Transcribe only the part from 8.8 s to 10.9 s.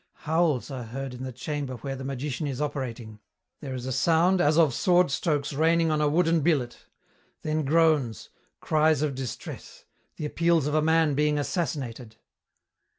of distress, the appeals of a